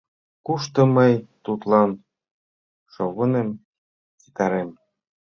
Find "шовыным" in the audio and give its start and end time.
2.93-3.49